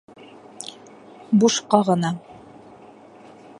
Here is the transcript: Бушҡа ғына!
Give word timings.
Бушҡа 1.43 1.81
ғына! 1.91 2.11